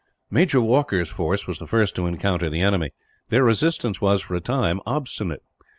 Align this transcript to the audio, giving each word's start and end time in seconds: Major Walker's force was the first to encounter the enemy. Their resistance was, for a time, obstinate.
Major 0.31 0.59
Walker's 0.61 1.11
force 1.11 1.45
was 1.45 1.59
the 1.59 1.67
first 1.67 1.95
to 1.95 2.07
encounter 2.07 2.49
the 2.49 2.61
enemy. 2.61 2.89
Their 3.29 3.43
resistance 3.43 4.01
was, 4.01 4.23
for 4.23 4.33
a 4.33 4.41
time, 4.41 4.81
obstinate. 4.83 5.43